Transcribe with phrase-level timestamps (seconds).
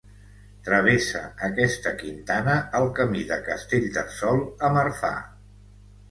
[0.67, 5.13] Travessa aquesta quintana el Camí de Castellterçol a Marfà.